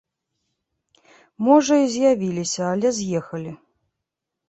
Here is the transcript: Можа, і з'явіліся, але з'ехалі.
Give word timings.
Можа, 1.49 1.73
і 1.83 1.87
з'явіліся, 1.99 2.63
але 2.73 2.89
з'ехалі. 3.01 3.51